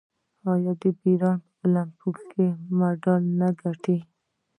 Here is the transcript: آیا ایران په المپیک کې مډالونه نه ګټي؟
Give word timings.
آیا 0.51 0.73
ایران 1.05 1.37
په 1.47 1.63
المپیک 1.65 2.17
کې 2.31 2.47
مډالونه 2.77 3.35
نه 3.49 3.49
ګټي؟ 3.61 3.97